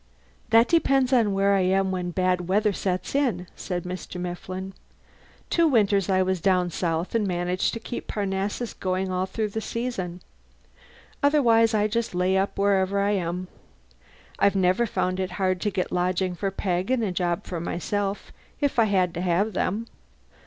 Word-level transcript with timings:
"That 0.49 0.67
depends 0.67 1.13
on 1.13 1.31
where 1.35 1.53
I 1.53 1.59
am 1.59 1.91
when 1.91 2.09
bad 2.09 2.47
weather 2.47 2.73
sets 2.73 3.13
in," 3.13 3.45
said 3.55 3.83
Mr. 3.83 4.19
Mifflin. 4.19 4.73
"Two 5.51 5.67
winters 5.67 6.09
I 6.09 6.23
was 6.23 6.41
down 6.41 6.71
south 6.71 7.13
and 7.13 7.27
managed 7.27 7.71
to 7.75 7.79
keep 7.79 8.07
Parnassus 8.07 8.73
going 8.73 9.11
all 9.11 9.27
through 9.27 9.49
the 9.49 9.61
season. 9.61 10.21
Otherwise, 11.21 11.75
I 11.75 11.85
just 11.87 12.15
lay 12.15 12.35
up 12.35 12.57
wherever 12.57 12.99
I 12.99 13.11
am. 13.11 13.47
I've 14.39 14.55
never 14.55 14.87
found 14.87 15.19
it 15.19 15.33
hard 15.33 15.61
to 15.61 15.69
get 15.69 15.91
lodging 15.91 16.33
for 16.33 16.49
Peg 16.49 16.89
and 16.89 17.03
a 17.03 17.11
job 17.11 17.43
for 17.45 17.59
myself, 17.59 18.31
if 18.59 18.79
I 18.79 18.85
had 18.85 19.13
to 19.13 19.21
have 19.21 19.53
them. 19.53 19.85